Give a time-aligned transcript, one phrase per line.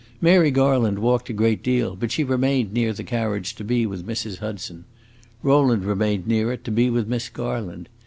[0.19, 4.03] Mary Garland walked a great deal, but she remained near the carriage to be with
[4.03, 4.39] Mrs.
[4.39, 4.83] Hudson.
[5.43, 7.87] Rowland remained near it to be with Miss Garland.